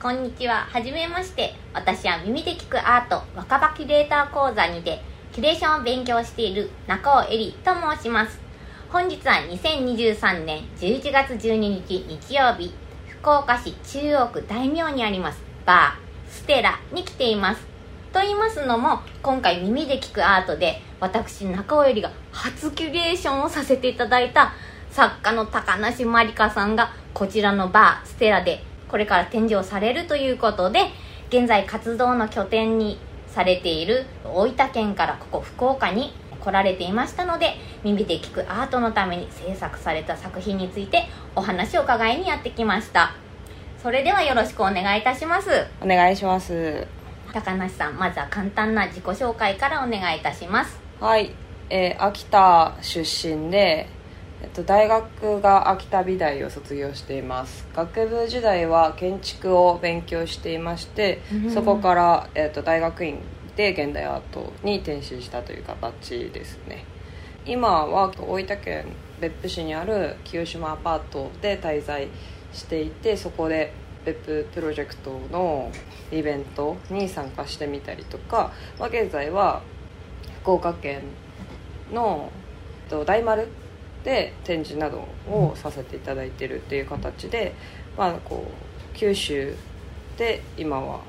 [0.00, 0.66] こんにちは。
[0.72, 1.54] はじめまして。
[1.72, 5.00] 私は耳で聞くアート若葉キュレーター講座にて
[5.32, 8.40] キュレーションを勉強している中尾恵里と申します。
[8.90, 11.56] 本日は2023年11月12
[11.86, 12.74] 日日曜日。
[13.06, 15.40] 福岡市中央区大名にあります。
[15.64, 17.64] バーステラに来ています。
[18.12, 24.52] と言いますのも今回耳で聞くアートで私中尾よりが初キュレーションをさせていただいた
[24.92, 30.90] 作家の高梨まりかさんがこちらのバーステラでこれから展示をされるということで
[31.28, 41.04] 現在活動の拠点にされている大分県からここ福岡に来られていましたので耳で聞くアートのために制作された作品について
[41.34, 43.14] お話を伺いにやってきました。
[43.82, 46.86] それではよろしくお願いいたしますお願いします。
[47.32, 50.78] 高梨さんまずは簡単な自己紹介からお願いいたします。
[51.00, 51.32] はい、
[51.70, 53.88] えー、秋田出身で
[54.42, 57.64] えっと、大学が秋田美大を卒業しています。
[57.74, 63.20] 学部時代は建築を勉強していまして、うん、そこから、えっと、大学院
[63.54, 66.84] で現代アートに転身したという形ですね。
[67.46, 68.86] 今は大分県
[69.20, 72.08] 別府市にある清島アパートで滞在
[72.52, 73.72] していてそこで
[74.04, 75.70] 別府プロジェクトの
[76.10, 79.62] イベントに参加してみたりとか、まあ、現在は
[80.42, 81.02] 福岡県
[81.92, 82.30] の
[83.06, 83.48] 大丸
[84.04, 87.54] で展示などをさせていただいているという形で、
[87.96, 89.54] まあ、こう九州
[90.16, 91.00] で今は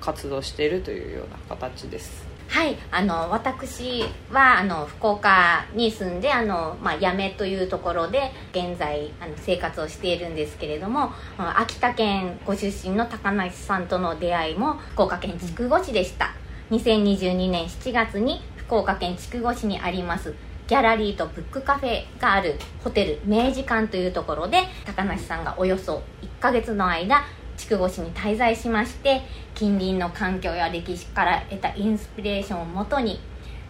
[0.00, 2.30] 活動しているというような形です。
[2.50, 16.34] はいあの私はあの福岡に住んであの、まあ、八女というところで現在あの生活をしているんですけれども秋田県ご出身の高梨さんとの出会いも福岡県筑後市でした、
[16.72, 20.34] 2022年7月に福岡県筑後市にあります
[20.70, 22.54] ギャラリーとブックカフェがある
[22.84, 27.24] ホテル明治館というところで高梨さんがおよそ1ヶ月の間
[27.56, 29.22] 筑後市に滞在しまして
[29.56, 33.18] 近隣の環境や歴史から得たインスピレーションをもとに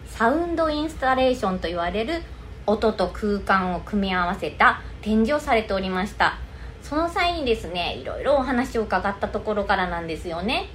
[0.05, 2.21] サウンドインスタレーションと言われる
[2.67, 6.37] 音と空間を組み合わせた展示をされておりました。
[6.83, 10.69] その際にですねいろいろお話を伺ったところからなんですよね。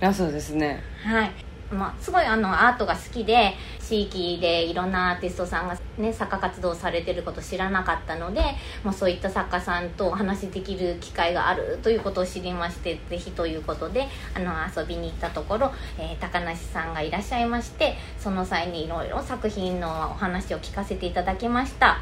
[0.00, 0.80] あそうですね。
[1.04, 8.40] はいまあ、すごいあのアートが好きで地域でいろんなアーティストさんが、ね、作家活動されてること知らなかったので、
[8.84, 22.00] まあ、そういった作家さんとお話しできる機会があるということを知りましてぜひということであの遊びに行ったところ、えー、高梨さんがいらっしゃいましてその際にいろいろ作品のお話を聞かせていただきました。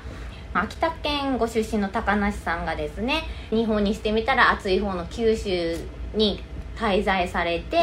[0.52, 5.76] 秋田県ご出身の高梨さんがですね日本にしてみたら暑い方の九州
[6.14, 6.42] に
[6.80, 7.76] 滞在されて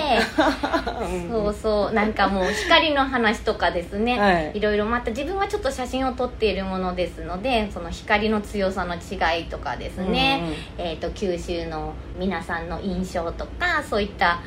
[1.29, 14.39] そうそうなんかもう光の話とかですね、はい、いろいろまた自分はちょっと写真を撮っているものですのでその光の強さの違いとかですね、うんうん、えーと、九州の皆さんの印象とかそういった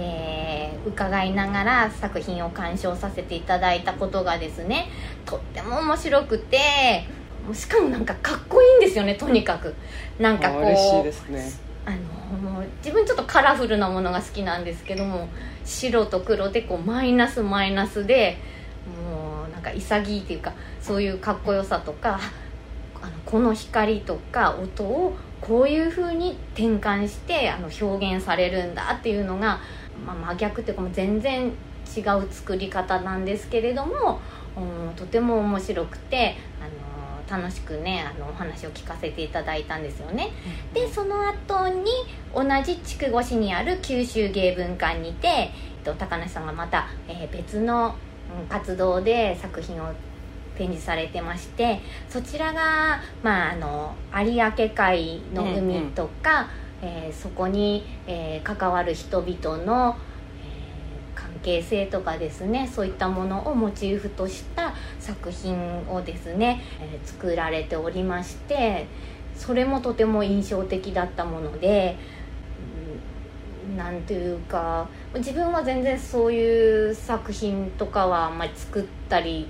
[0.00, 4.88] えー、伺いながら作品を鑑賞させていただいたことがですね
[5.26, 7.04] とっても面白くて
[7.52, 9.74] しかもなんかかっこいいんですよねとにかく。
[10.20, 11.50] なんかこう嬉しいですね。
[11.84, 11.96] あの
[12.78, 15.28] 自分ちょっとカラフルなものが好きなんですけども
[15.64, 18.38] 白と黒でこうマイナスマイナスで
[19.02, 22.20] もうなんか潔いっていうかそういうかっこよさとか
[23.00, 29.60] あのこの光とか音をこういう風に転換してあの表現されるんだっていうのが、
[30.04, 31.52] まあ、真逆っていうか全然
[31.96, 34.20] 違う作り方なんですけれども、
[34.56, 36.87] うん、とても面白くてあの
[37.28, 40.30] 楽しくねあのお話を聞かせていただいたんですよね、
[40.66, 41.84] うん、でその後に
[42.34, 45.46] 同じ筑後市にある九州芸文館にて、え
[45.82, 47.94] っと、高梨さんがまた、えー、別の、
[48.42, 49.92] うん、活動で作品を
[50.56, 56.48] 展示されてましてそちらが、まあ、あの有明海の海とか、
[56.82, 56.88] うん。
[56.88, 59.96] うん、えー、そこに、えー、関わる人々の
[61.42, 65.56] 係性とかですねそういったものをモチーフとした作品
[65.88, 68.86] をですね、えー、作られておりまして
[69.36, 71.96] それもとても印象的だったもので
[73.76, 79.46] 何ていうか自分は全然そういう作品とかはあんまり作ったり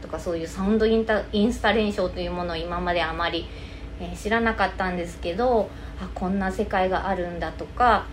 [0.00, 3.46] とかそういうサウンドインタインスタレーションというものを今まであまり、
[4.00, 5.68] えー、知らなかったんですけど
[6.00, 8.06] あこんな世界があるんだとか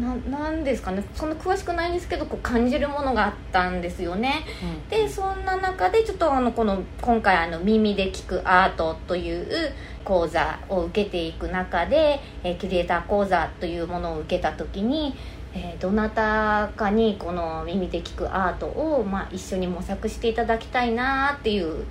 [0.00, 1.02] ななんですかね。
[1.14, 9.72] そんな詳しくないんですけどこう感じるものがあったんですよね、うん、でそんな中でちょっとあのこの今回あの耳で聞くアートという
[10.04, 15.14] 講座を受けていく中で、えー、キュレーター講座というものを受けた時に、
[15.54, 21.84] えー、どなたかにこの耳で聞くアートを、まあ、一緒に模索していただきたいなっていう、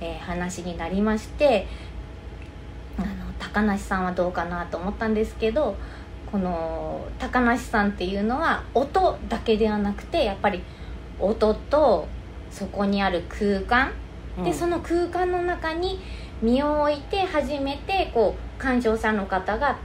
[0.00, 1.66] えー、話になりまして
[3.40, 5.76] 高梨さんはどうかなと思ったんですけど
[6.30, 10.62] この高梨さんっていうのは音だけではなくてやっぱり
[11.18, 12.06] 音と
[12.50, 13.92] そこにある空間、
[14.38, 16.00] うん、でその空間の中に
[16.42, 19.78] 身を置いて初めてこう鑑賞者の方が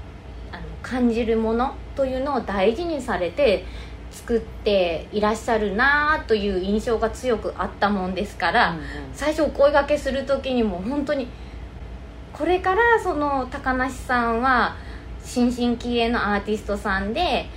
[0.52, 3.66] あの感じるものというのを大事にされて
[4.12, 8.84] 作っていらっしゃるなという印象が強くあったもんですから、うんうん、
[9.14, 11.28] 最初お声がけする時にも本当に
[12.32, 14.76] これからその高梨さんは
[15.26, 17.48] 新進気鋭のアーティストさんで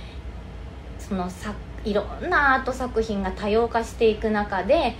[0.97, 1.53] そのさ
[1.85, 4.95] いろんなアート作品が多様化していく中で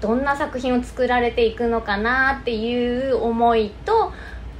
[0.00, 4.12] どんな作品を作られていくのかなっていう思いと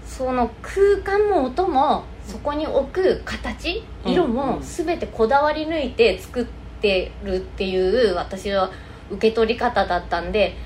[0.04, 6.46] その空間も音もそこに置く形色も全てこだわり抜いて作っ
[6.80, 8.70] てるっていう私は
[9.10, 10.56] 受け取り方だったんで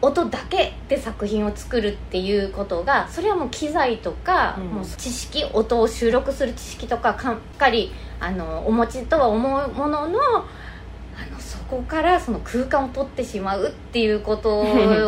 [0.00, 10.18] 音だけで作品を作るっていうことがそれはもう機材とか、うん、もう知識音を収録する知識とかかっかりあのお持ちとは思うものの
[11.20, 14.62] あのそこからその空間を取ってしまうっていうこと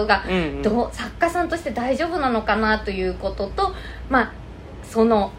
[0.06, 0.24] が
[0.62, 3.72] どう作家さんとして大丈夫なのかなということと
[4.08, 4.32] まあ
[4.82, 5.30] その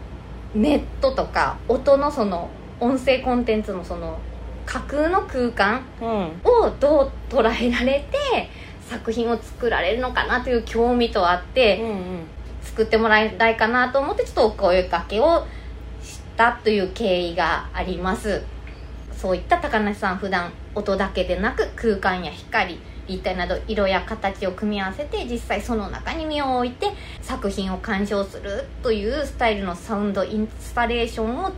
[0.54, 2.48] ネットとか音のその
[2.80, 4.18] 音声コンテンツのその
[4.64, 5.82] 架空の空間
[6.44, 8.48] をどう捉えられて
[8.92, 11.96] 作品を作られるのかなという興味とあって、うんうん、
[12.62, 15.46] 作ってもらいたいかなと思ってちょっとお声かけを
[16.02, 18.42] したという経緯があります。
[19.16, 26.88] そういった高梨さん普段音だけでなく空間や光立体など色や形を組み合わせて実際その中に身を置いて
[27.20, 31.52] 作品を鑑賞するというスタイルのサウンドインスタレーションを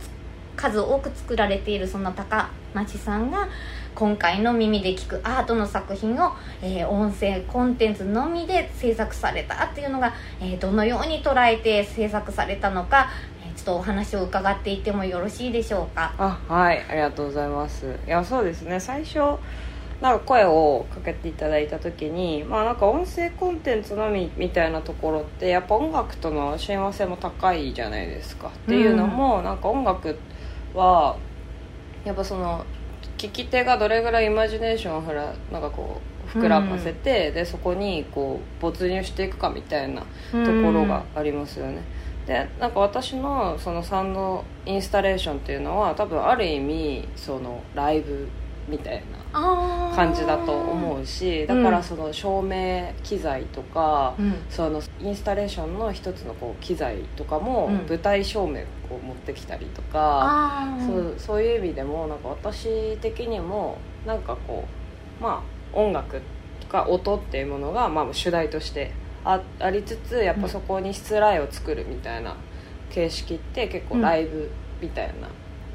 [0.55, 3.47] 数多く作られているそんな高梨さんが
[3.93, 13.09] 今回の耳で聞くアートの作品を、えー、音声コンテンツのみで制作されたっていうのが、えー、どのように捉えて制作されたのか、
[13.45, 16.13] えー、ちょっとお話を伺っていてもよろしいでしょうか？
[16.17, 17.95] あはいありがとうございます。
[18.05, 18.81] いやそうですね。
[18.81, 19.39] 最初
[20.01, 30.17] なんか声をかけていただいた時にまあなんか音声コンテンツのみみたいなところってやっぱ音楽との親和性も高いじゃないですか、っていうのもなんか音楽
[30.75, 31.17] は
[32.03, 32.65] やっぱその
[33.17, 36.01] 聞き手がどれぐらいイマジネーションをふらなんかこ
[36.35, 41.81] う膨らませて、うん、でそこにこう没入していくかみたいなところがありますよね、
[42.21, 48.27] うん、でなんか私のそのサウンドインスタレーションっていうのは多分ある意味そのライブ
[48.67, 64.65] みたいな感じだと思うしだからその照明機材とか、うん、そのインスタレーションの一つのこう機材とかも舞台照明を持ってきたりとか、うん、そうそういう意味でもなんか私的にもなんかこ
[65.19, 66.21] うまあ音楽
[66.61, 68.91] とか音っていうものがまあ主題として
[69.23, 72.35] あありつつやっぱそこにしつらいを作るみたいな
[72.89, 74.49] 形式って結構ライブ
[74.81, 75.29] みたいな、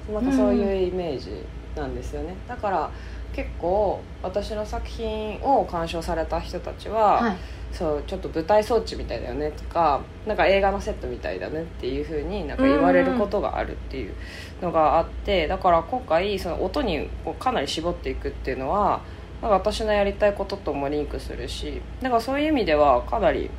[0.09, 1.45] うん、なんかそういうイメージ
[1.75, 2.35] なんですよね。
[2.49, 2.91] だから
[3.33, 7.37] 結構私の作品を鑑賞された人たちは、はい、
[7.73, 14.15] そうちょっと舞台装置みたいだよねとかなんか映画のセットみたいだねっていうふうになんか言われることがあるっていう
[14.61, 17.09] のがあってだから今回その音に
[17.39, 19.01] かなり絞っていくっていうのは
[19.41, 23.51] なんか私のやりたいことともリンクするしだからそういう意味ではかなり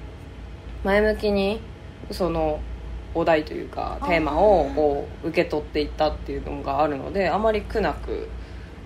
[0.84, 1.62] 前向きに
[2.12, 2.60] その
[3.14, 8.30] お題というかテーマをこう受け取っていったっていうのがあるのであまり苦なく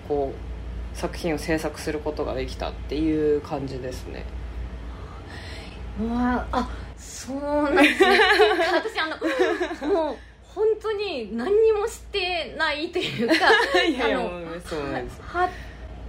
[0.08, 4.24] こう作品を制作することができたっていう感じですね。
[6.10, 8.20] わあそうなんですね。
[8.72, 9.08] 私あ
[9.86, 13.34] のもう本当に何にもしてないというか
[13.86, 14.18] いやいや
[14.64, 15.20] そうなんです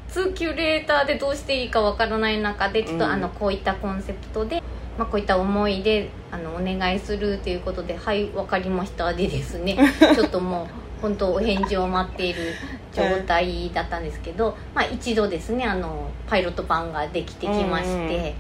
[0.07, 4.63] 初キュレーターでどうしていいかわからない中でちょっと、あのこういったコンセプトで
[4.98, 9.77] まあ、こういった思いであのお願いするということで「はい分かりました」でですね
[10.16, 10.68] ちょっともう
[11.01, 12.54] 本当お返事を待っている
[12.92, 18.34] 状態だったんですけど、まあ、一度ですねあのパイロット版ができてきまして、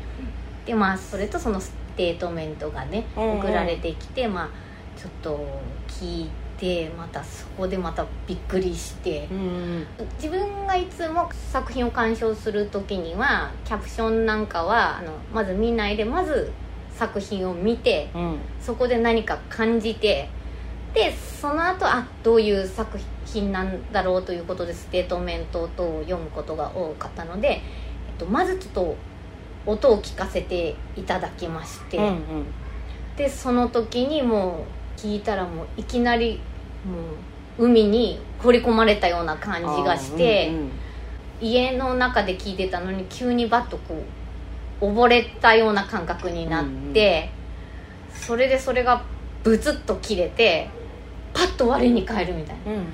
[0.65, 4.49] でまあそれとそのステートメントがね送られてきて、まあ
[4.99, 5.39] ちょっと
[5.87, 6.46] 聞いて。
[6.57, 16.51] てまたそこでまたびっくりして、うん、自分がいつも作品を鑑賞する時にはキャプションなんかはあのまず見ないでまず
[16.91, 20.29] 作品を見て、うん、そこで何か感じて
[20.93, 27.61] でその後あどういう作品なんだろうということでステートメント等を読むことが多かったので、えっ
[28.17, 28.95] と、まずちょっと
[29.67, 32.21] 音を聞かせていただきまして、うんうん、
[33.15, 36.41] でその時にもう聞いたらもういきなり
[36.85, 36.97] も
[37.59, 40.71] う海に放り込まれたような感じがして、うんうん、
[41.41, 44.03] 家の中で聞いてたのに急にバッとこ
[44.81, 47.31] う溺れたような感覚になって、
[48.09, 49.03] うんうん、それでそれが
[49.43, 50.69] ブツッと切れて
[51.33, 52.73] パッと我に返るみたいな。
[52.73, 52.85] うん。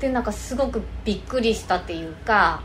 [0.00, 2.62] でなんかすごくびっくりしたっていうか、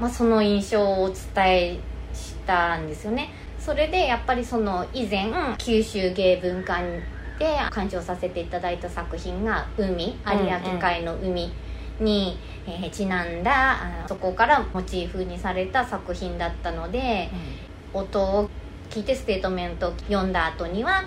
[0.00, 1.78] まあ、その印象をお伝え
[2.14, 3.30] したんですよね。
[3.58, 7.02] それでやっぱりその以前九州芸文館
[7.40, 11.50] で鑑賞させていただいた作品が海有明海の海
[11.98, 17.30] に、えーちなんだそこからモチーフにされた作品だったので
[17.94, 18.50] 音を
[18.90, 21.04] 聞いてステートメントを読んだ後には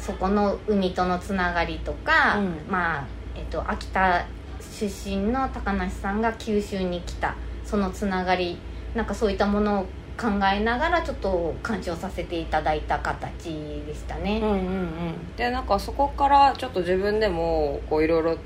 [0.00, 2.54] そこの海とのつながりとか、うん。
[2.68, 4.24] まあ、えっと、秋田
[4.58, 7.34] 出身の高梨さんが九州に来た
[7.64, 8.58] そのつながり
[8.94, 9.86] なんかそういったものを
[10.20, 14.40] 考えながらちょっと鑑賞させていただいた形でしたね。
[14.42, 15.36] うんうんうん。
[15.36, 18.38] でなんかそこからちょっと自分でもこういろいろ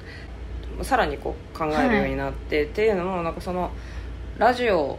[0.83, 3.73] さらにこう考えるようになって、っていうのもなんかその
[4.39, 4.99] ラジオ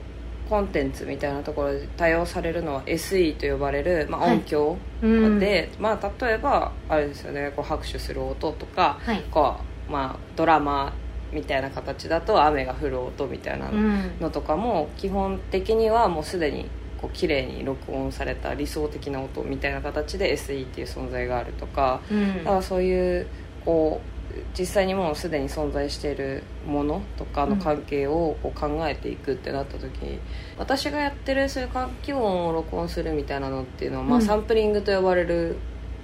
[0.49, 4.37] コンテンツみたいなところで多用されるのは SE と呼ばれる、まあ、はい。
[4.37, 5.39] 音響うん。
[5.39, 9.23] で、まあ、例えばあれですよねこう拍手する音とかはい。
[9.31, 9.55] こ
[9.89, 10.93] う、まあ、ドラマ
[11.31, 14.11] みたいな形だと雨が降る音みたいなうん。
[14.19, 16.69] のとかも基本的にはもうすでに
[17.01, 22.37] こう綺麗に録音された理想的な音みたいな形で SE っていう存在があるとかうん。
[22.37, 23.27] だからそういう
[23.63, 24.15] こう
[24.57, 30.19] 実際にもうすでに存在しているものとかの関係をこう考えていくってなった時に、
[30.57, 34.25] 私がやってるそういう環境音を録音するみたいなのっていうのは、まあ、うん。
[34.25, 35.55] サンプリングと呼ばれる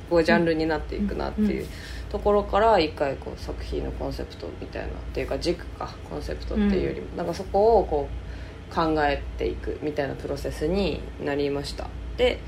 [0.10, 1.68] こうジャンルになっていくなっていう
[2.12, 8.10] ところから一回こう作品のコンセプトみたいなっていうか軸かコンセプトっていうよりも、なんかそこをこ
[8.72, 11.88] う考えていくみたいなプロセスになりました。
[12.18, 12.40] で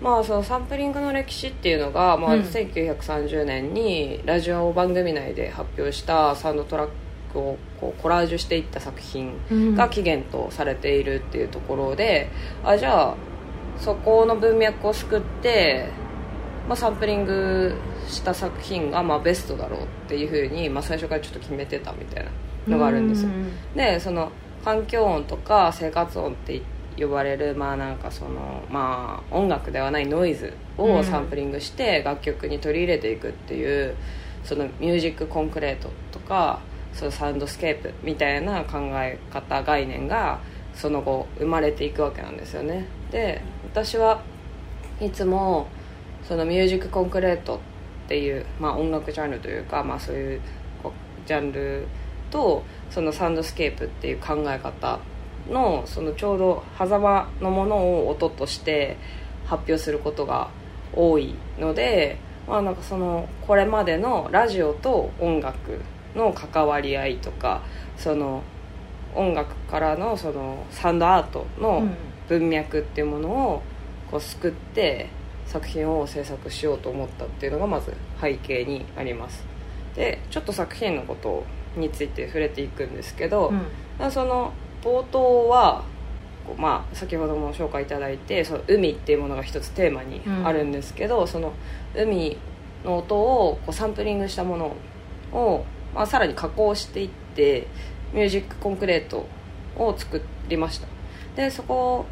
[0.00, 2.40] まあそのサンプリングの歴史っていうのが、まあ、うん。
[2.40, 6.88] 1930年にラジオ番組内で発表したサウンドトラッ
[7.32, 9.74] クをこうコラージュしていった作品うん。
[9.76, 12.30] が起源とされているっていうところで、
[12.64, 13.14] あじゃあ
[13.78, 15.88] そこの文脈をすくって、
[16.66, 17.76] まあ、サンプリング
[18.08, 22.30] した作品がまあベストだろうっていうふうに、まあ、最初からちょっと決めてたみたいな
[22.68, 23.28] のがあるんですよ。
[23.28, 23.76] うん。
[23.76, 24.30] でその
[24.64, 26.62] 環境音とか生活音って
[26.96, 33.96] 呼ばれるまあなんかそのまあ音楽ではないノイズをサンプリングして楽曲に取り入れていくっていう
[34.44, 36.60] そのミュージックコンクレートとか
[36.92, 40.40] そのサウンドスケープみたいな考え方概念が
[40.74, 42.86] その後生まれていくわけなんですよね。
[43.10, 44.22] で私は
[45.00, 45.68] いつも
[46.22, 47.60] そのミュージックコンクレート
[48.04, 50.40] っていう、まあ、音楽ジャンルというか、まあ、そういう
[50.82, 51.86] こうジャンル
[52.30, 54.98] とそのサウンドスケープっていう考え方
[55.48, 58.96] のそのちょうど狭間のものを音として
[59.44, 60.50] 発表することが
[60.94, 62.18] 多いので、
[62.48, 65.80] まあ、なんかそのこれまでのラジオと音楽
[66.14, 67.62] の関わり合いとか
[67.96, 68.42] その
[69.14, 71.86] 音楽からのそのサウンドアートの
[72.28, 73.62] 文脈っていうものを
[74.10, 75.08] こう救って
[75.52, 79.44] 作品を制作しようと思ったっていうのがまず背景にあります。
[79.94, 81.44] でちょっと作品のこと
[81.76, 83.52] について触れていくんですけど、
[84.00, 84.10] うん。
[84.10, 85.84] その冒頭は
[86.46, 91.52] こうまあ、先ほども紹介いただいてその海っていうものが一つテーマにあるんですけど、その
[91.94, 92.36] 海
[92.84, 94.74] の音をこうサンプリングしたもの
[95.32, 97.68] を、まあ、さらに加工していって
[98.12, 99.26] ミュージックコンクレート
[99.76, 100.88] を作りました。
[101.36, 102.06] でそこ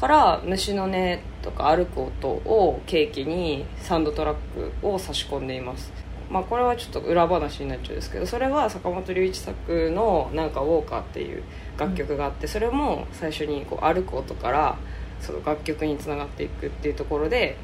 [0.00, 4.34] から虫の音とか歩く音を契機にサウンドトラッ
[4.80, 5.92] クを差し込んでいます。
[6.28, 11.44] まあこれはちょっと裏話になっちゃうんですけどそれは坂本龍一作の「なんかウォーカー」っていう
[11.78, 14.76] 楽曲があってそれも最初にこう歩く音から
[15.20, 17.56] その楽曲につながっていくっていうところで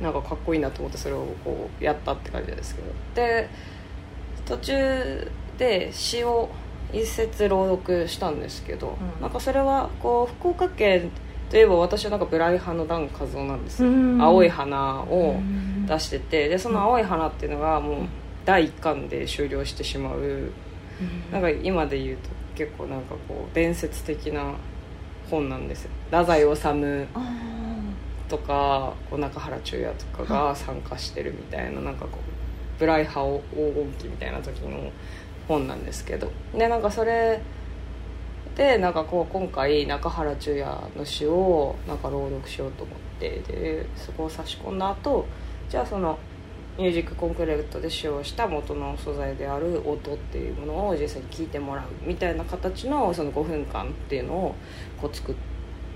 [0.00, 2.88] なんかかっこいいなと思ってそれをこうやったって感じですけど。
[3.16, 3.48] で
[4.46, 6.48] 途中で詩を
[6.92, 9.20] 一節朗読したんですけど、うん。
[9.20, 11.10] なんかそれはこう福岡県
[11.50, 14.20] といえば私はなんかブライ派のダン・カズオなんですよ、うん。
[14.20, 15.86] 青い花をうん。
[15.86, 18.06] 出しててでその青い花っていうのがもう
[18.44, 20.50] 第1巻で終了してしまう。
[21.32, 24.52] なんか今で言うと結構なんかこう伝説的な
[25.30, 25.90] 本なんですよ。
[26.10, 27.20] 太宰治あ
[28.28, 34.90] とか中原中也とかが参加してるみたいななんかこうブライ派を黄金期みたいな時の
[35.46, 36.30] 本なんですけど。
[36.54, 37.40] でなんかそれ
[38.58, 45.26] でなんかこう今回中原中也の詩をなんか朗読しようと思ってでそこを差し込んだ後
[45.70, 46.18] じゃあその
[46.76, 54.54] ミュージックコンクレートで使用した元の素材である音っていうものを実際に聞いてもらうみたいな形のその5分間っていうのを
[55.00, 55.34] こう作っ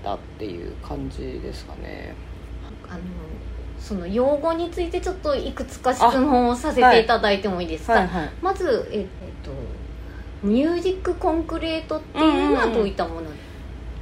[0.01, 2.15] たっていう感じですかね。
[2.87, 3.01] あの
[3.77, 7.05] その用語についてちょっといくつか質問をさせてい。
[7.05, 9.22] ただいてもいいですか、はいまず、ええっと
[10.43, 13.27] ミュージックコンクレートっていうのはどういったもの、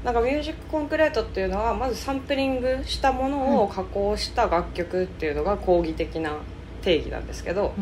[0.04, 6.38] なんかミュージックコンクレートっていうのはまずサンプリングしたものを加工した楽曲っていうのが講義的な
[6.82, 7.74] 定義なんですけど、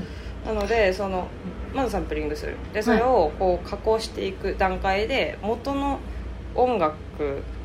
[0.46, 1.28] なのでその
[1.74, 2.56] まずサンプリングする。
[2.74, 6.00] でそれをこう加工していく段階で元の
[6.56, 6.96] 音楽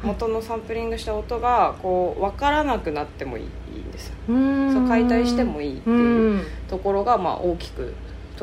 [0.03, 4.15] 元のサンプリングした音がこう分からなくなってもいいんですよ。
[4.27, 7.95] そう解体してもいいっていうところがまあ大きく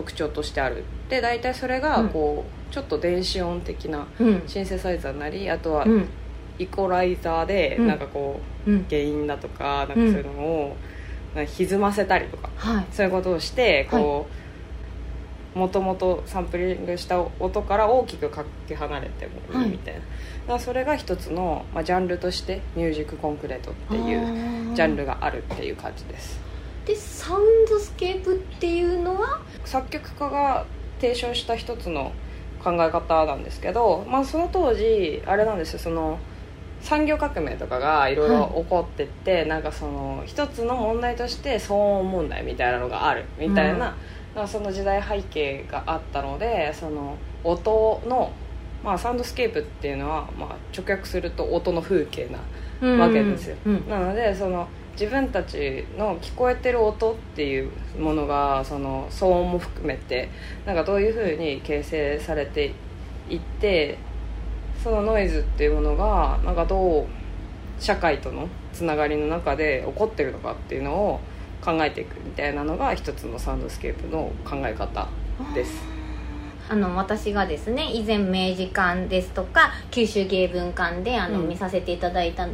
[0.01, 0.83] 特徴としてある。
[1.09, 4.07] で大体それがこうちょっと電子音的な
[4.47, 5.85] シンセサイザーなりあとは
[6.57, 10.77] イコライザーでなんかこう原因だとかなんかそういうのを
[11.45, 12.49] 歪ませたりとか
[12.91, 14.27] そういうことをしてこ
[15.55, 20.09] うもともとサンプリングした音から大きくかけ離れてもいいみたいな、はい、
[20.41, 26.39] だからそれが一つの、まあ、ジャンルとしてミュージックコンクレートっていうジャンルがあるっていう感じです
[26.85, 30.65] でサウンドスケープっていうのは作曲家が
[30.99, 32.11] 提唱した一つの
[32.63, 36.19] 考え方なんですけど、まあ、その当時あれなんですよその
[36.81, 43.95] 産業革命とかがいろいろ起こってって、はい、なんかその一つの問題として騒音問題みたいなのがあるみたいな、
[44.35, 44.47] うん。
[44.47, 48.31] その時代背景があったのでその音の、
[48.83, 52.29] まあ、サウンドスケープっていうのは、まあ、直訳すると音の風景
[52.81, 54.67] なわけですよ、うんうん、なのでその
[55.01, 60.29] 自分たちの聞こえてる音っていうものがその騒音も含めて
[60.63, 62.75] なんかどういうふうに形成されて
[63.27, 63.97] いって
[64.83, 67.07] そのノイズっていうものがなんかどう
[67.79, 71.19] 社会とのつながりの中で起こってるのかっていうのを
[71.65, 75.07] 考えていくみたいなのが一つのサウンドスケープの考え方
[75.55, 75.81] です。
[76.69, 82.47] あの私がですね以前明治館ですとか九州芸文館であの、うん、見させていただいた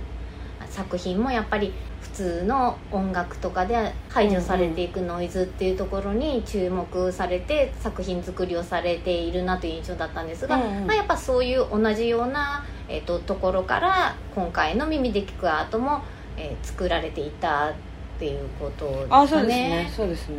[0.70, 1.87] 作品もやっぱり普
[2.18, 16.02] 通の音楽とかで排除されていくノイズっていうところに注目されて作品作りをされているなという印象だったんですが、うんうん、まあ、やっぱそういう同じような、えーと、ところから今回の「耳で聞くアートも」
[16.38, 17.74] えー、作られていたっ
[18.20, 19.24] ていうことですかね。
[19.24, 19.94] あそうですね。
[19.96, 20.38] そうですね。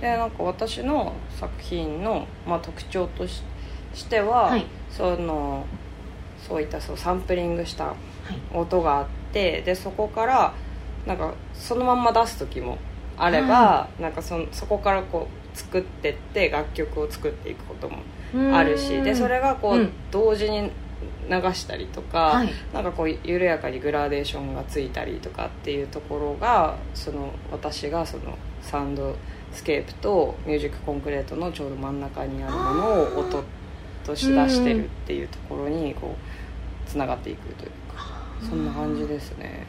[0.00, 3.42] でなんか私の作品の、まあ、特徴とし
[3.94, 5.64] しては、はい、その
[6.48, 7.94] そういったそうサンプリングした
[8.52, 10.54] 音があって、はい、でそこから
[11.06, 12.78] なんかそのまんま出す時も
[13.16, 17.98] あれば、はい、なんかそそこからこう作ってって楽曲を作っていくことも
[18.54, 20.70] あるしでそれがこう、うん、同時に
[21.28, 29.14] 流したりとか、はい、なんかこう緩やかにグラデーションがついたりとかっていうところがその私がそのサウンド
[29.52, 33.44] スケープとミュージックコンクレートのちょうど真ん中にあるものを音
[34.04, 38.06] として出してるっていうところにこうつながっていくというか
[38.48, 39.66] そんな感じですね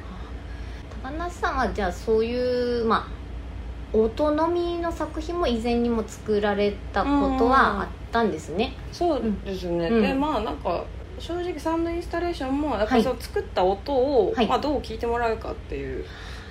[1.03, 3.21] 高梨さんはじゃあそういうまあ
[3.97, 10.85] 音のみの作品も以前にも作られたことはあったんですね、そうですね、うん、でまあなんか
[11.19, 16.05] 正直サウンドインスタレーションもやっぱその作った音を、はい、まあ、どう聞いてもらうかっていう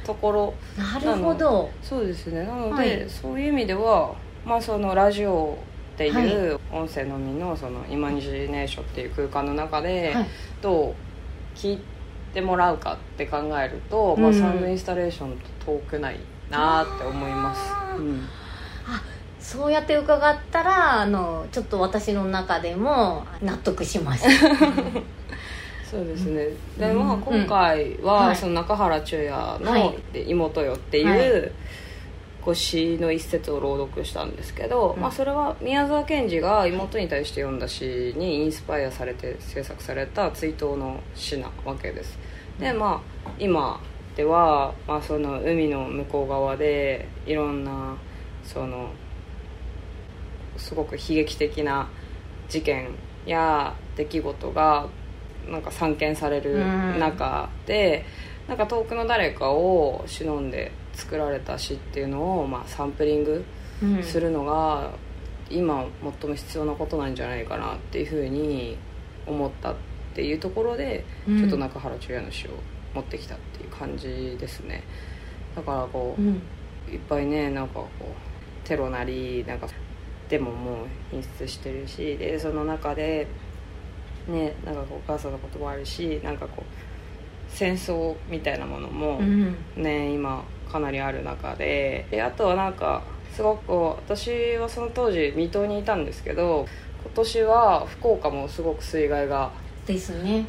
[0.04, 1.70] ところなるほど。
[1.82, 2.44] そうですね。
[2.44, 5.58] なので、はい、そういう意味では、まあ、そのラジオ
[5.94, 10.14] っていう音声のみのそのイマジネーションっていう空間の中で
[10.62, 10.94] ど
[11.54, 11.99] う聞いて
[12.40, 16.19] もらうかって考えると、まあ、サウンドインスタレーションと遠くない
[16.51, 17.73] なって思います。
[17.97, 18.29] うん。
[19.40, 24.57] そうやって伺ったらあのちょっと私の中でも納得しました
[25.90, 31.53] そうですね、でまあ今回は、うん、その中原中也の「妹よ」っていう、はい、こう
[32.55, 42.18] 詩の一節を朗読したんですけど、うん、まあ、それは宮沢賢治が妹に対して読んだ詩にインスパイアされて制作された追悼の詩なわけです。
[42.59, 43.81] でまあ今
[44.16, 47.96] では、まあ、その海の向こう側でいろんな
[48.42, 48.90] その
[50.57, 51.88] すごく悲劇的な
[52.48, 52.88] 事件
[53.24, 54.87] や出来事が
[55.48, 56.59] なんか散見される
[56.98, 58.05] 中で、
[58.44, 63.44] うん、なんか遠くの誰かを忍んで作られた詩っていうのを、まあ、サンプリング
[64.02, 64.92] するのが、
[65.50, 65.86] 今
[66.20, 68.76] 最も必要なことなんじゃないかなっていうふうに
[69.26, 69.74] 思ったっ
[70.14, 72.50] ていうところで、うん、ちょっと中原中也の詩を
[72.94, 74.84] 持ってきたっていう感じですね。
[75.56, 76.28] だからこう、うん、
[76.92, 79.68] いっぱいねなんかこうテロなりなんか
[80.28, 83.26] でももう品質してるしでその中で
[84.28, 86.64] ねなんかこうお母さんのこともあるしなんかこう
[87.48, 89.20] 戦争みたいなものも
[89.76, 93.02] ね、うん、今かなりある中でであとはなんか
[93.35, 96.66] すごく私はその当時水戸にいたんですけど
[97.02, 99.50] 今年は福岡もすごく水害が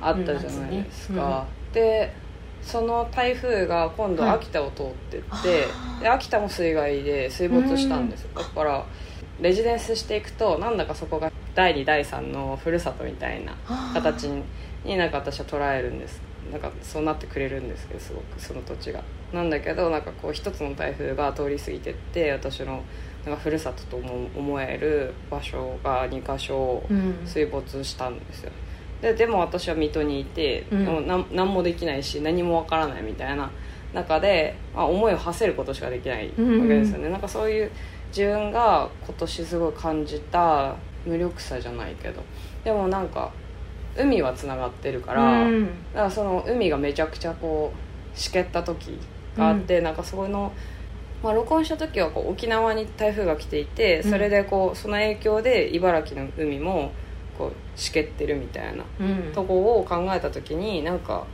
[0.02, 1.46] あったじゃないですか。
[1.74, 2.14] で
[2.62, 8.86] その台風が今度秋田を通ってって、はい、で秋田も水害で水没したんですだから
[9.40, 13.56] レジデンスしていくとなんだかそこが第2第3のふるさとみたいな
[13.94, 14.44] 形に
[14.86, 19.02] になんか私は捉えるんですなんかそうなってくれるんですけどすごくその土地が。
[19.34, 22.84] なんだけどなんかこう一つの台風が通り過ぎてって私の
[23.26, 28.20] なんかふるさととも思える場所が2箇所うん水没したん。
[28.20, 28.52] ですよ、
[29.02, 30.86] ででも私は水戸にいて、うん。
[30.86, 33.50] でもなん何もできないし何もわからないみたいな
[33.94, 37.72] 中で、まあ、思いを馳せることしかできないわけですよね、なんかそういう
[38.10, 42.22] 自分が今年すごい感じた無力さじゃないけど。
[42.64, 43.32] でもなんか
[43.98, 45.66] 海はつながってるから、うん。
[45.66, 47.74] だからその海がめちゃくちゃこ
[48.16, 48.98] うしけった時
[49.38, 50.52] があって、なんかそこの、
[51.24, 56.92] まあ、録音した時はこう沖縄に台風が来ていてそれでこうその影響で茨城の海も
[57.38, 59.32] こうしけってるみたいなうん。
[59.34, 61.26] とこを考えた時になんか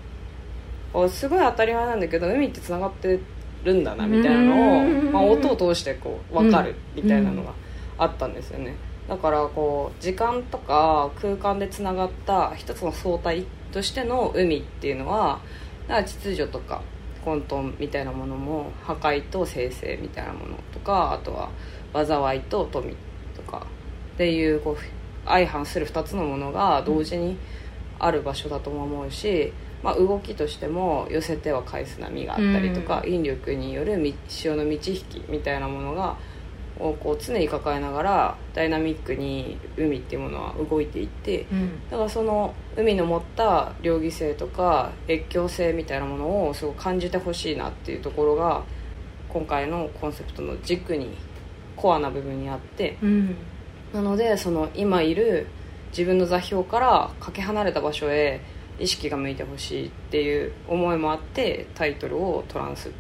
[1.10, 3.20] すごい当たり前なんだけど海ってつながって
[3.64, 5.12] るんだなみたいなのを、うん。
[5.12, 7.54] まあ、音を通してこう分かるみたいなのが
[7.98, 8.76] あったんですよね。
[9.08, 15.40] だからこう時間とか空間でつながった一つの相対としての海っていうのは
[15.88, 16.82] だから秩序とか
[17.24, 21.50] 混沌みたいなものも破壊と生成みたいなものとかあとは
[21.94, 22.96] 災いと富
[23.36, 23.66] とか
[24.16, 24.78] っていうこう
[25.26, 27.38] 相反する2つのものが同時に
[28.00, 29.52] ある場所だとも思うし、
[29.84, 36.18] まあ、動きとしても寄せては返す波があったりとか、引力によるみ潮の満ち引きみたいなものが
[36.80, 41.90] をこう常に抱えながらダイナミックに海っていうものは動いていってうん。
[41.90, 48.64] だからその海の持った両義性とか越境性みたいなものをすごく感じてほしいなっていうところが
[49.30, 51.10] 今回のコンセプトの軸に
[51.76, 53.36] コアな部分にあってうん。
[53.94, 55.48] なのでその今いる
[55.90, 58.42] 自分の座標からかけ離れた場所へ
[58.80, 62.92] 意識が向いてほしいっていう思いもあってタイトルをトランス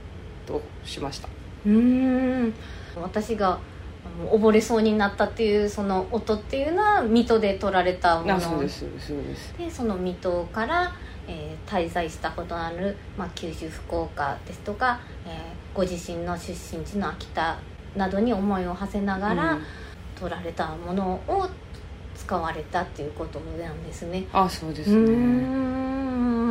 [0.46, 1.28] としました。
[1.66, 2.54] うーん
[3.02, 3.60] 私が
[4.32, 8.36] 溺れそうになったっていうその音っていうのは水戸で撮られたもの。
[8.36, 10.92] あそうですそうですでその水戸から、
[11.28, 17.60] えー滞在したことのある、まあ、九州福岡ですとか、えーご自身の出身地の秋田
[17.96, 19.64] などに思いを馳せながら、うん。
[20.20, 21.48] 撮られたものを
[22.16, 24.26] 使われたっていうことなんですね。
[24.34, 24.98] あそうですね。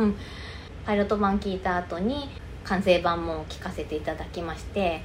[0.05, 0.15] ん。
[0.85, 2.29] パイロット版聞いた後に
[2.63, 5.01] 完成版も聞かせていただきまして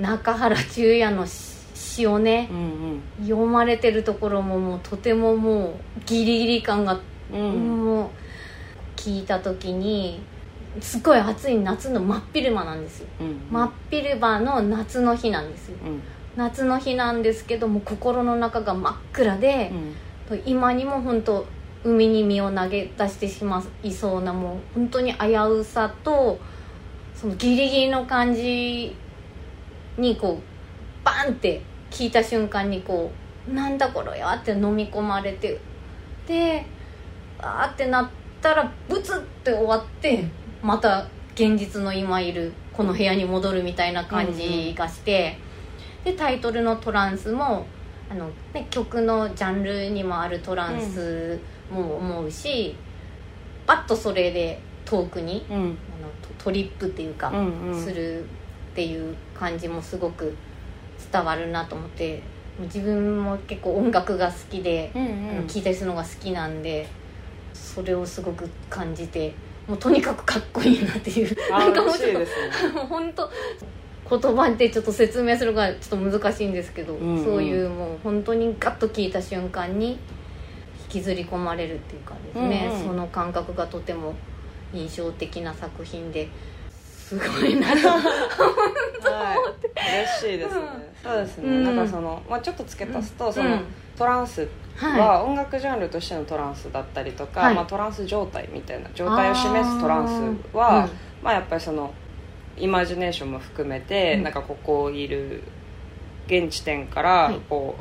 [0.00, 5.74] 中原中也の詩をねうん読まれてるところももうとてももう
[6.06, 7.00] ギリギリ感が、
[7.32, 7.40] うん。
[7.40, 8.08] うんもう
[8.96, 10.20] 聞いた時に
[10.80, 13.08] すごい暑い夏の真っ昼間なんですよ。
[13.20, 13.36] うん。
[13.50, 15.76] 真っ昼間の夏の日なんですよ。
[15.84, 16.02] うん。
[16.36, 19.72] 夏の日なんですけども心の中が真っ暗で
[20.30, 20.42] う、ん。
[20.46, 21.46] 今にも本当
[21.84, 26.38] 海に身を投げ出してしまいそうなもう本当に危うさと
[27.14, 28.96] そのギリギリの感じ
[29.98, 33.10] にこうバンって聞いた瞬間にこ
[33.48, 35.60] うなんだこれやって飲み込まれて
[36.26, 36.64] で
[37.38, 40.24] あーってなったらブツって終わって
[40.62, 45.38] また現実の今いるこの部屋に戻るみたいな感じがして、
[46.04, 47.66] でタイトルの「トランスも」
[48.10, 51.38] あの、ね、曲のジャンルにもあるトランス
[51.70, 52.76] も思うし、
[53.66, 55.56] パッとそれで遠くにうん。
[55.56, 55.68] あの
[56.38, 57.82] トトリップっていうか、うんうん。
[57.82, 58.26] するっ
[58.74, 60.36] ていう感じもすごく
[61.10, 62.22] 伝わるなと思って
[62.60, 65.46] 自分も結構音楽が好きで、うんうん。
[65.48, 66.86] 聴いたりするのが好きなんで
[67.52, 69.34] それをすごく感じて
[69.66, 71.36] もうとにかくかっこいいなっていう。
[71.52, 72.72] あなんかもうちょっ嬉しいですね。
[72.72, 73.30] ともう本当
[74.20, 77.24] 言葉ってちょっと説明するのがちょっと難しいんですけど、うんうん。
[77.24, 79.98] そういうもう本当にガッと聞いた瞬間に引
[80.88, 82.86] きずり込まれるっていうかですね、うんうん。
[82.86, 84.14] その感覚がとても
[84.74, 86.28] 印象的な作品で
[87.02, 87.88] すごいなと。
[87.88, 88.04] は
[89.34, 89.72] い。
[90.20, 90.62] 嬉しいですね、
[91.02, 91.64] そうですね、うん。
[91.64, 93.32] なんかその、まあ、ちょっと付け足すと、うん。
[93.32, 93.60] その
[93.96, 97.54] トランスはは音楽ジャンルとしてのトランスだったりとか、はい。
[97.54, 100.88] まあ、トランス状態みたいな状態を示すトランスは、
[101.22, 101.92] まあ、やっぱりその
[102.56, 104.22] イマジネーションも含めて、うん。
[104.22, 105.42] なんかここいる
[106.26, 107.40] 現地点からはい。
[107.48, 107.76] こ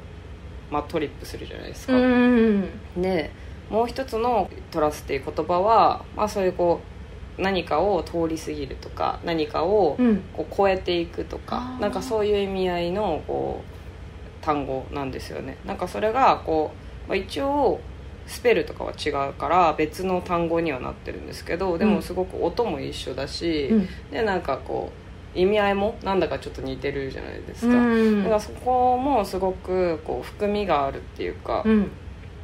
[0.70, 3.32] う、まあ、トリップするじゃないですか、うんうんで
[3.70, 7.01] もう一つのトラスっていう言葉は、まあ、そういうこう
[7.38, 10.22] 何かを通り過ぎるとか何かをうん。
[10.34, 11.82] こう超えていくとかあー。
[11.82, 15.58] なんかそういう意味合いのこう単語なんですよね。
[15.66, 16.72] なんかそれがこ
[17.06, 17.80] う、まあ、一応
[18.28, 23.88] スペルとかは違うから別の単語にはなってるんですけどでもすごく音も一緒だし、うん。
[24.12, 24.92] でなんかこ
[25.36, 28.24] う意味合いもなんだかちょっと似てるじゃないですか、うん。
[28.24, 31.90] だからそこもすごくこう含みがあるっていうか、うん。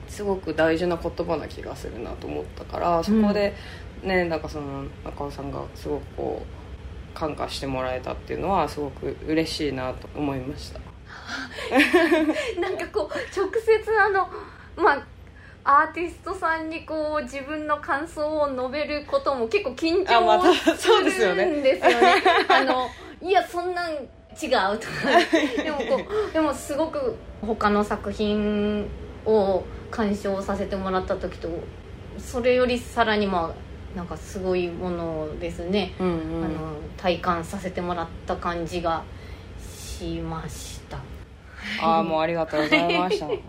[0.08, 3.54] すごく大事な言葉な気がするなと思ったからそこで
[4.04, 10.80] ねなんかその中尾さんがすごくこう感化してもらえたっていうのはすごく嬉しいなと思いました。
[12.62, 14.30] なんかこう直接あの
[14.76, 21.46] まあアーティストさんにこう自分の感想を述べることも結構緊張すそうですよね。
[21.46, 22.24] るんですよね。
[22.48, 22.88] あの
[23.22, 24.80] いやそんなん違うとか。
[25.62, 25.84] でもこ
[26.30, 28.88] うでもすごく他の作品
[29.26, 31.50] を鑑賞させてもらった時と
[32.18, 33.67] それよりさらにまあ
[33.98, 36.46] なんかすごいものですね、うんうん。
[36.46, 39.04] あの体感させてもらった感じが
[39.60, 41.00] しました。
[41.82, 43.26] ああもうありがとうございました。
[43.28, 43.40] 本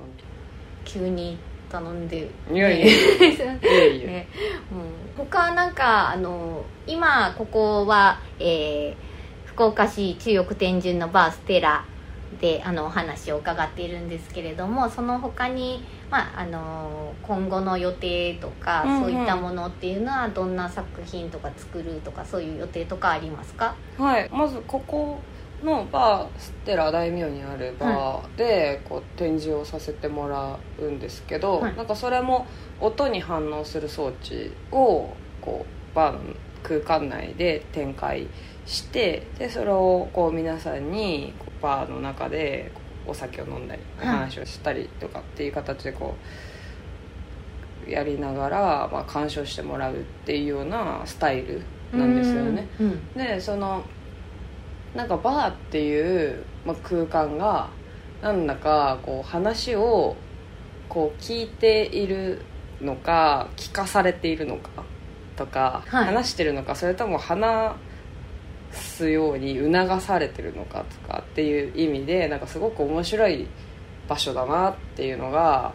[0.87, 1.39] 急に
[1.71, 2.31] 頼んで。
[2.51, 2.87] いやいや。
[2.89, 2.91] い
[3.67, 3.95] やいや。
[3.95, 4.29] いやね
[4.73, 9.09] うん、他なんかあの今ここは、えー
[9.59, 11.85] 福岡市中央区天神のバーステラ
[12.41, 19.01] であのお話を伺っているんですけれどもその他に、まあ、あの今後の予定とか、うんうん。
[19.03, 23.75] そういったものっていうのはどんな作品とか作るとかそういう予定とかありますか？
[23.99, 24.29] はい。
[24.31, 25.21] まずここ
[25.63, 31.77] のバーステラ大名にあるバーでこう展示をさせてもらうんですけど、はい。
[31.77, 32.47] なんかそれも
[32.81, 36.21] 音に反応する装置をこうバーの
[36.63, 38.29] 空間内で展開
[38.67, 42.71] してでそれをこう皆さんにバーの中で
[43.09, 44.17] お酒を飲んだりおはい。
[44.19, 46.15] 話をしたりとかっていう形でこ
[47.87, 52.69] うやりながら、まあ、鑑賞してもらうっていうようなスタイルなんですよね。
[52.79, 53.15] うんうん。
[53.15, 53.83] でその
[54.95, 57.69] なんかバーっていう、まあ、空間が
[58.23, 60.17] なんだかこう話を
[60.89, 62.43] こう聞いている
[62.81, 64.71] のか聞かされているのか
[65.37, 66.05] とか、はい。
[66.07, 67.77] 話してるのかそれとも話
[68.73, 73.47] すように促されてるのかとかっていう意味でなんかすごく面白い
[74.09, 75.73] 場所だなっていうのが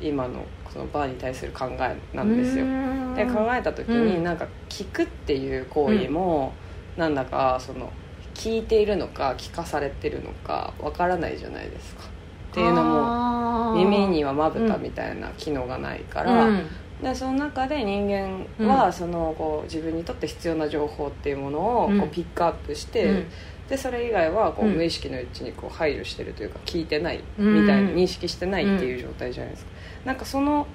[0.00, 2.64] 今のそのバーに対する考えなんですよ。
[2.64, 2.68] う。
[2.68, 3.14] ん。
[3.14, 6.52] で考えた時うんになんか聞くっていう行為も
[6.96, 7.92] なんだかその
[8.34, 12.04] 聞いているのか聞かされてるのかわからないじゃないですか。
[12.50, 16.66] っていうのもも耳にはまぶたみたいな機能がないから、うん
[17.02, 23.26] でその中で人間はそのこう自分にとって必要な情報っていうものをこうピックアップして、うん。
[23.68, 24.74] でそれ以外はこううん。
[24.74, 29.70] 無意識のうちにこう配慮してるというか聞いてないみたいなうん認識してないっていう状態じゃないですか、
[30.04, 30.66] なんかその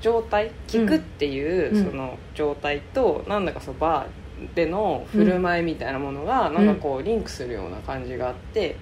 [0.00, 1.84] 状態聞くっていううん。
[1.84, 8.76] その状態となんだかそのバーでの振る舞いみたいなものがなんかこうリンクするような感じがあって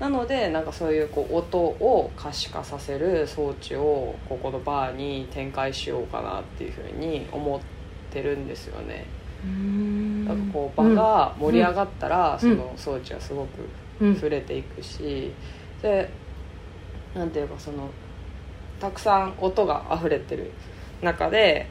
[0.00, 7.60] なのでなんかそういうこう音を可視化させる装置をここのバーに展開しようかなっていうふうに思っ
[8.10, 9.06] てるんですよね。
[9.44, 10.24] うん。
[10.24, 12.38] なんかこう場が盛り上がったら、うん。
[12.38, 13.48] その装置はすごく
[14.00, 15.32] うん触れていくし、
[15.82, 16.08] で
[17.14, 17.90] なんていうかその
[18.80, 20.52] たくさん音が溢れてる
[21.02, 21.66] 中で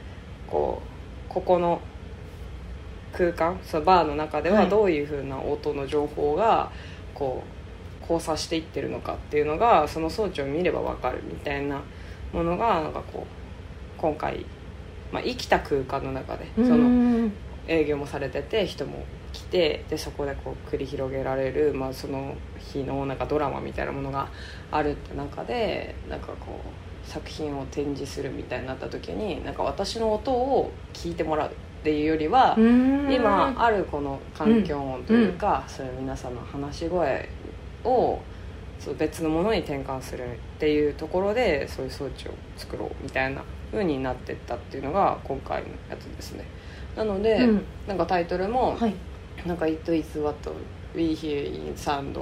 [0.46, 0.82] こ
[1.30, 1.80] うここの
[3.12, 4.68] 空間そのバーの中でははい。
[4.68, 6.70] どういうふうな音の情報が
[7.14, 7.57] こう
[8.08, 11.82] 交差していってるのかっていうのがその装置を見れば分かるみたいな
[12.32, 14.46] ものがなんかこう今回、
[15.12, 17.32] まあ、生きた空間の中でそのうん
[17.68, 24.28] 営業もされてて人も来てでそこでこう繰り広げられる、まあ、その日のなんかドラマみたいなものが
[24.72, 26.60] あるって中でなんかこ
[27.06, 33.12] う作品を展示するみたいになった時になんか私の音を聞いてもらうっていうよりは、うん。
[33.12, 37.28] 今あるこの環境音というか、そういう皆さんの話し声
[37.84, 38.20] を
[38.78, 46.44] そう別のものに転換するっていうところでそういう装置を作ろうみたいな風になってったっていうのが今回のやつですね。
[46.96, 47.62] なので、うん。
[47.86, 48.94] なんかタイトルもはい。
[49.46, 50.50] なんか「It is what
[50.94, 52.18] we hear in sound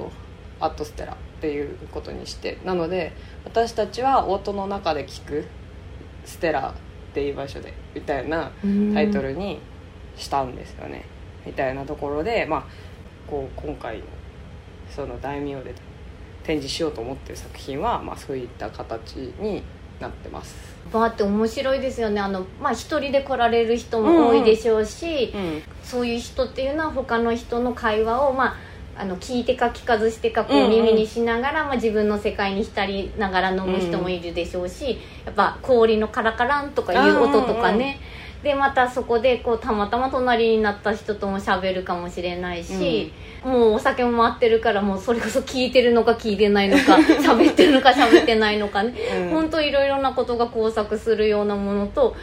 [0.59, 3.11] at Stella」っていうことにしてなので
[3.43, 5.45] 私たちは音の中で聞く
[6.25, 8.51] ステラっていう場所でみたいな
[8.93, 9.59] タイトルに
[10.15, 11.05] したんですよね、
[11.45, 12.63] みたいなところで、まあ、
[13.29, 14.03] こう今回の
[14.95, 15.73] その大名で
[16.43, 19.63] 展示しようと思ってる作品は、まあ、そういった形に
[19.99, 20.55] なってます、
[20.93, 22.21] バーって面白いですよね。
[22.21, 25.61] あのまあ一人で来られる人も多いでしょうし、うん。
[25.83, 28.55] そういう人っていうのは他の人の会話をま
[28.95, 30.71] ああの聞いてか聞かずしてかこうんううん。
[30.71, 37.99] 耳にしながら、まあ、自分の世界に浸りながら飲む人もいるでしょうし、やっぱ氷のカラカランとかいう音とかね、
[38.43, 43.11] でまたそこでこうたまたま隣になった人とも喋るかもしれないし、
[43.43, 48.93] もうお酒も回ってるからもうそれこそ聞いてるのか聞いてないのか 喋ってるのか喋ってないのかね。
[49.21, 49.29] うん。
[49.29, 52.15] 本当いろいろなことが交錯するようなものと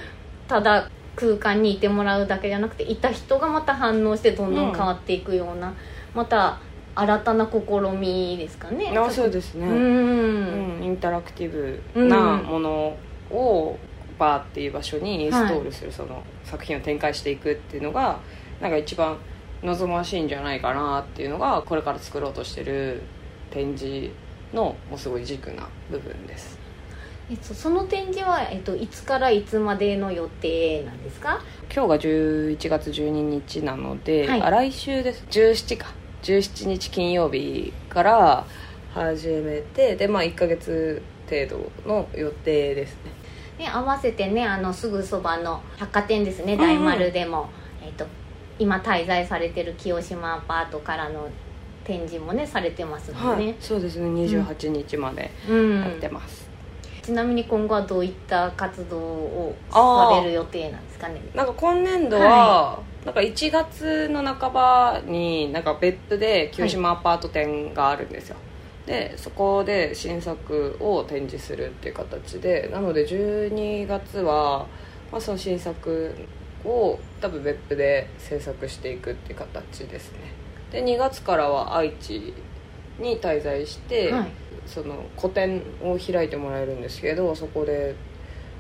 [0.49, 5.73] ただ空間にいてもらうだけじゃなくていた人がまた反応してどんどん変わっていくような、
[6.15, 6.59] また
[6.97, 8.97] 新たな試みですかね。
[8.97, 10.79] あそうですね、うん。
[10.79, 10.85] うん。
[10.85, 12.97] インタラクティブなもの
[13.31, 13.79] を
[14.19, 18.21] バーっていう場所にインストールするその作品を展開していくっていうのが
[18.61, 19.17] なんか一番
[19.63, 23.03] 望ましいんじゃないかなっていうのがこれから作ろうとしてる
[23.51, 24.11] 展示
[24.53, 26.59] のもうすごい軸な部分です。
[27.31, 31.41] えっと、その展示は、えっと、いつからいつまでの予定なんですか？
[31.75, 34.43] 今日が11月12日なので、はい。
[34.43, 35.25] あ来週です。
[35.31, 35.87] 17か。
[36.23, 38.47] 17日金曜日から
[38.95, 43.11] 始めてでまあ1ヶ月程度の予定ですね
[43.59, 46.67] ね、合わせてねあのすぐそばの百貨店ですねんうん。
[46.67, 47.49] 大丸でも、
[47.83, 48.07] えっと
[48.59, 51.29] 今滞在されてる清島アパートからの
[51.85, 55.81] 展示もねされてますもんね、そうですね28日までうん。
[55.81, 56.49] やってます、
[57.03, 61.21] ちなみに今後はどういった活動をされる予定なんですかね？
[61.35, 68.37] なんか今年度は、なんか1月の半ばになんか別府で清島アパート展があるんですよ、
[68.87, 74.67] でそこで新作を展示するっていう形でなので12月は、
[75.11, 76.15] まあ、その新作
[76.65, 80.19] を多分別府で制作していくっていう形ですね。
[80.71, 82.35] で2月からは愛知
[82.99, 84.27] に滞在して、はい。
[84.67, 87.95] その個展を開いてもらえるんですけどそこで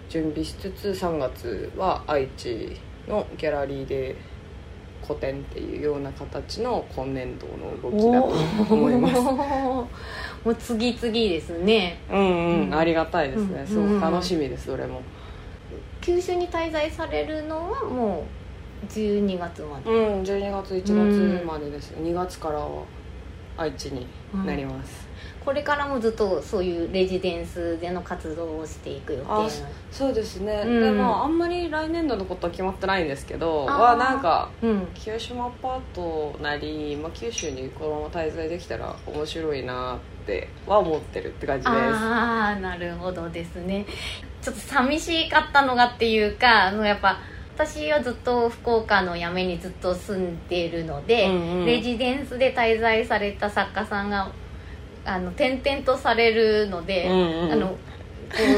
[0.08, 2.76] 準備しつつ3月は愛知
[3.08, 4.16] のギャラリーで
[5.06, 8.20] 個展っていうような形の今年度の動きだ
[8.66, 9.14] と思います
[10.44, 11.98] もう次々ですね。
[12.10, 12.74] うんうん、うん。
[12.74, 13.60] ありがたいですね。
[13.60, 13.66] うん。
[13.66, 15.00] すごく楽しみですどれも。
[16.00, 18.26] 九州に滞在されるのはも
[18.82, 19.90] う12月まで。
[19.90, 22.82] うん12月1月までです、2月からは
[23.56, 24.06] 愛知に
[24.44, 25.08] なります、
[25.44, 29.50] これからもずっとそういうレジデンスでの活動をしていく予定
[29.90, 30.80] そうですね、うん。
[30.80, 34.88] でもあんまり来年度のことは決まってないんですけどはなんかうん。
[34.94, 41.74] 九島アパートなり、まあ、九州にこのまま滞在できたら面白いなっては思ってるって感じです。
[41.74, 43.84] ああなるほどですね。
[44.40, 47.18] ちょっと寂しかったのがっていうかあのやっぱ
[47.54, 51.66] 私はずっと福岡の八女にずっと住んでいるので、うんうん。
[51.66, 54.32] レジデンスで滞在された作家さんが
[55.04, 57.52] あの転々とされるので、うんうん。
[57.52, 57.78] あのこ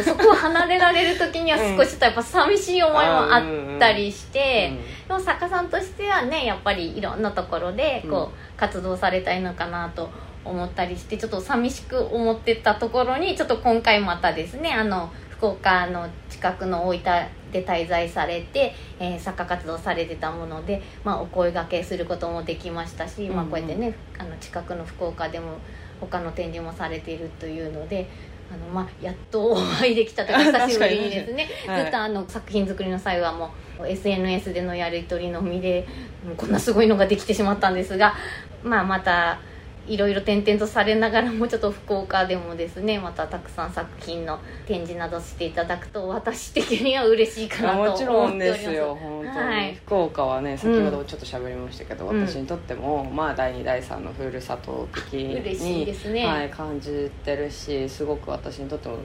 [0.00, 4.72] うそこを離れられる時には 少しちょっとやっぱ寂しい思いもあったりして、
[5.06, 10.09] でも作家さんとしてはねやっぱりいろんなところでこう、活動されたいのかなと
[10.44, 23.50] 思ったりしてちょっと寂しく思ってたところにちょっと今回またですねあの福岡の近くの大分で滞在されて、えー作家活動されてたもので、まあ、お声がけすることもできましたし、まあ、うんうん。
[23.50, 25.59] こうやってねあの近くの福岡でも
[26.00, 28.09] 他の展示もされているというので。
[28.48, 35.85] あのまあ、やっとお会いできたというか久しぶりにですねはいずっとあの作品作りの際はもう SNS でのやり取りのみで
[36.24, 38.14] うんこんなすごいのができてしまったんですが、
[38.62, 39.40] まあ、また
[39.87, 49.75] いろいろ転々とされながらもちょっと福岡でもですねまたたくさん作品の展示などしていただくと私的には嬉しいかなと思ってもちろんですよ本当に、はい。
[49.75, 56.27] 福岡はね先ほどちょっと喋りましたけど、うん私にとっても、まあ第2第3のふるさと的に嬉しいですね。
[56.27, 58.99] はい、感じてるしすごく私にとっても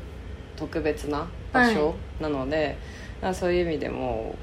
[0.56, 2.78] 特別な場所なので、
[3.16, 4.36] だからそういう意味でも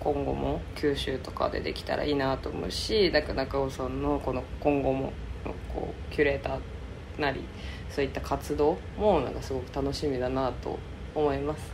[0.00, 5.12] 今後も九州とかでできたらいいなと思うしだから中尾さんのこの今後も
[5.44, 7.44] こうキュレーターなり
[7.90, 10.78] そういった活動もなんかすごく楽しみだなと
[11.14, 11.72] 思います。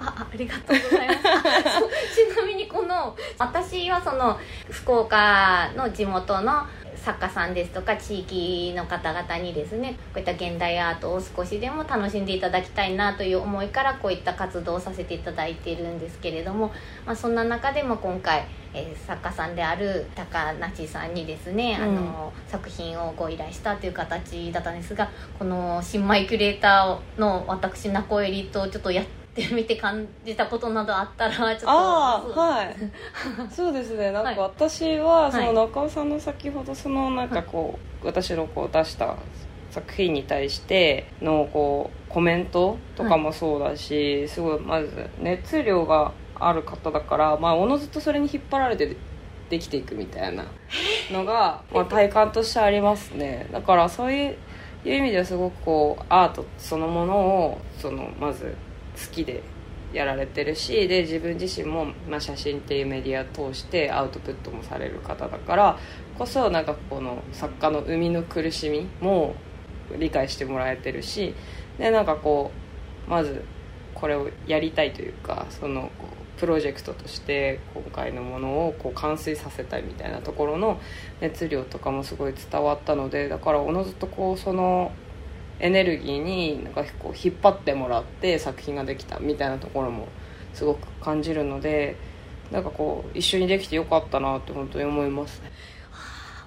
[0.00, 1.20] あありがとうございます。
[1.20, 4.38] ちなみにこの私はその
[4.70, 6.66] 福岡の地元の
[7.06, 16.72] 作家さんですとか地域の方々にですねこういった現代アートを少しでも楽しんでいただきたいなという思いからこういった活動をさせていただいているんですけれども、
[17.06, 29.15] まあ、そんな中でも今回、えー作家さんである高梨さんにですね、あの作品をご依頼したという形だったんですがこの新米キュレーターの私中エリとちょっとやって
[29.52, 31.70] みて感じたことなどあったらちょっと。
[31.70, 32.76] ああはい。
[33.50, 34.10] そうですね。
[34.12, 34.36] なんはい。
[34.36, 35.46] か私はそはい。
[35.52, 39.16] の中尾さんの先ほどそのなんかこう私のこう出した
[39.70, 48.96] 作品に対してのこうコメントとかもそうだし、すごいまず熱量がある方だからまあおのずとそれに引っ張られて
[49.50, 50.44] できていくみたいな
[51.12, 53.46] のが、まあ、体感としてありますね。
[53.52, 54.36] だからそういう
[54.84, 58.54] いう意味ではすごくこうアートそのものをそのまず
[58.96, 59.42] 好きで
[59.92, 65.78] やられてるしで自分自身も、まあ、写真っていうメディアを通してアウトプットもされる方だから
[66.18, 69.34] こそなんかこの作家の生みの苦しみも
[69.98, 71.34] 理解してもらえてるし
[71.78, 72.50] でなんかこ
[73.06, 73.44] うまず
[73.94, 75.90] これをやりたいというかその
[76.36, 80.80] プロジェクトとして今回のものをこう完成させたいみたいなところの
[81.20, 84.92] 熱量とかもすごい伝わったのでだからおのずとこうその
[85.58, 90.08] エネルギーになんかこう引っ張ってもらって作品ができたみたいなところも
[90.54, 91.96] すごく感じるので
[92.50, 95.40] なんかこう一緒にできてよかったなって本当に思います。
[95.40, 95.50] ね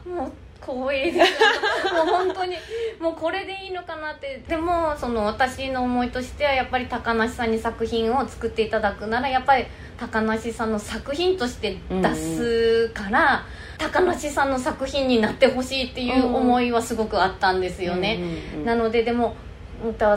[0.05, 0.31] もう
[0.61, 2.55] 光栄ですもう本当に
[2.99, 4.43] もうこれでいいのかなって。
[4.47, 9.65] でもその私の思いとしてはやっぱり高梨さんに作品を作っていただくならやっぱり
[9.97, 13.45] 高梨さんの作品として出すから、
[13.79, 18.19] 高梨さんの作品になってほしいっていう思いはすごくあったんですよね、
[18.53, 19.35] うんうんなのででも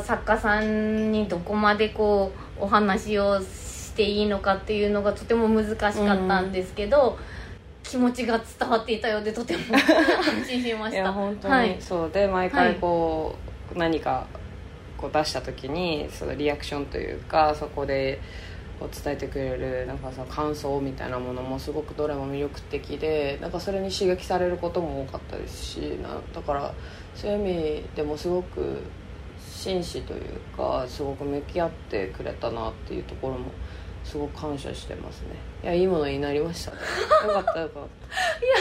[0.02, 7.16] 作家さんにどこまでこうお話をしていいのかっていうのがとても難しかったんですけど、
[7.84, 10.98] 気持ちが伝わっていたようでとても安心しました。
[10.98, 11.70] い や本当はい。
[11.70, 13.36] にそうで毎回こ
[13.72, 14.26] う、何か
[14.96, 18.20] こう出した時にそのリアクションというかそこで
[18.82, 26.74] こう伝えてくれるなんかその感想みたいなものもすごくどれも魅力的でなんかそれに刺激されることも多かったですしなだから
[27.14, 28.78] そういう意味でもすごく
[29.38, 30.22] 真摯という
[30.56, 33.52] かすごく向き合ってくれたなっていうところも
[34.04, 35.28] すごく感謝してますね。
[35.62, 36.78] いやいいものになりましたね。
[37.26, 37.82] よかったよかっ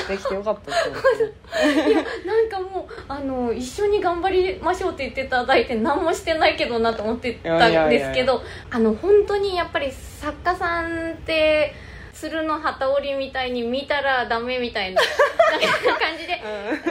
[0.08, 0.12] た。
[0.12, 1.94] できてよかったと思って
[2.26, 11.74] なんかもうあの一緒に頑張りましょうって言っていただいて何もしてないけどなと思ってたんですけどあの本当にやっぱり作家さんって
[12.14, 16.40] 鶴の旗織りみたいに見たらダメみたいな感じで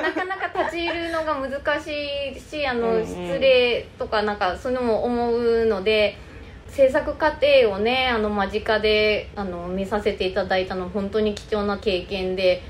[0.03, 3.07] なかなか立ち入るのが難しいしあの、うんうん。
[3.07, 6.19] 失礼とかなんかそういうのも思うので
[6.71, 12.63] 制作過程をねあの間近であの見させていただいたの本当に貴重な経験で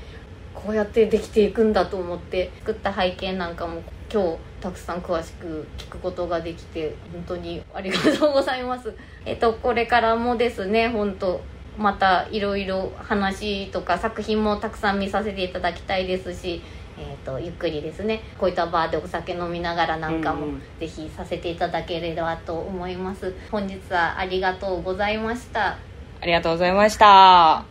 [0.53, 3.81] こうやってできていくんだと思って作った背景なんかも
[4.11, 8.93] 今日たくさん詳しく聞くことができて本当にありがとうございます。
[9.25, 11.41] えっとこれからもですね本当
[11.77, 16.61] またいろいろ話とか作品もたくさん見させていただきたいですし、
[17.01, 18.21] えー、とゆっくりですね。
[18.37, 20.61] こういったバーでお酒飲みながらなんかもうんうん。
[20.79, 23.33] ぜひさせていただければと思います。
[23.49, 25.77] 本日はありがとうございました。
[26.21, 27.70] ありがとうございました